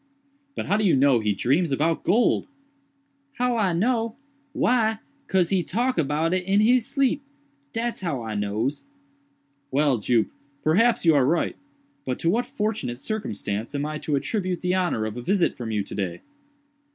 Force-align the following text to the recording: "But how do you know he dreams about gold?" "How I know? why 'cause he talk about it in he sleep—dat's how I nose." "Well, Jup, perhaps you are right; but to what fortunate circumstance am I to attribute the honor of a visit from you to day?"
"But 0.55 0.65
how 0.65 0.77
do 0.77 0.83
you 0.83 0.95
know 0.95 1.19
he 1.19 1.35
dreams 1.35 1.71
about 1.71 2.03
gold?" 2.03 2.47
"How 3.33 3.55
I 3.55 3.71
know? 3.71 4.15
why 4.51 4.97
'cause 5.27 5.49
he 5.49 5.61
talk 5.61 5.99
about 5.99 6.33
it 6.33 6.43
in 6.43 6.59
he 6.59 6.79
sleep—dat's 6.79 8.01
how 8.01 8.23
I 8.23 8.33
nose." 8.33 8.85
"Well, 9.69 9.99
Jup, 9.99 10.25
perhaps 10.63 11.05
you 11.05 11.13
are 11.13 11.23
right; 11.23 11.55
but 12.03 12.17
to 12.17 12.31
what 12.31 12.47
fortunate 12.47 12.99
circumstance 12.99 13.75
am 13.75 13.85
I 13.85 13.99
to 13.99 14.15
attribute 14.15 14.61
the 14.61 14.73
honor 14.73 15.05
of 15.05 15.17
a 15.17 15.21
visit 15.21 15.55
from 15.55 15.69
you 15.69 15.83
to 15.83 15.93
day?" 15.93 16.21